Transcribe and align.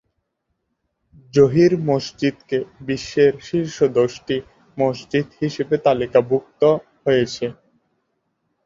জহির 1.33 1.73
মসজিদকে 1.87 2.57
বিশ্বের 2.87 3.33
শীর্ষ 3.47 3.77
দশটি 3.97 4.35
মসজিদ 4.77 5.27
হিসাবে 5.39 5.75
তালিকা 5.85 6.19
ভুক্ত 6.29 6.61
হয়েছে। 7.05 7.45